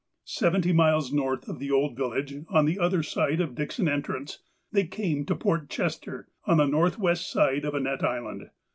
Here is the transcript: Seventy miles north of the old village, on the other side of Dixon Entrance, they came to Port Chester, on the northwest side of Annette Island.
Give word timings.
Seventy 0.25 0.73
miles 0.73 1.13
north 1.13 1.47
of 1.47 1.59
the 1.59 1.69
old 1.69 1.95
village, 1.95 2.33
on 2.49 2.65
the 2.65 2.79
other 2.79 3.03
side 3.03 3.39
of 3.39 3.53
Dixon 3.53 3.87
Entrance, 3.87 4.39
they 4.71 4.83
came 4.87 5.25
to 5.27 5.35
Port 5.35 5.69
Chester, 5.69 6.27
on 6.47 6.57
the 6.57 6.65
northwest 6.65 7.29
side 7.31 7.65
of 7.65 7.75
Annette 7.75 8.03
Island. 8.03 8.49